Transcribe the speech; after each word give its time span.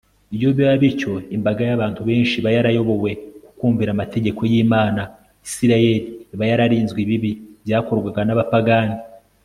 iyo 0.35 0.49
biba 0.57 0.73
bityo, 0.81 1.11
imbaga 1.35 1.61
y'abantu 1.69 2.01
benshi 2.09 2.35
iba 2.37 2.49
yarayobowe 2.57 3.11
ku 3.45 3.49
kumvira 3.59 3.89
amategeko 3.93 4.41
y'imana, 4.51 5.01
isirayeli 5.45 5.99
iba 6.33 6.43
yararinzwe 6.51 6.99
ibibi 7.05 7.31
byakorwaga 7.65 8.21
n'abapagani 8.25 8.95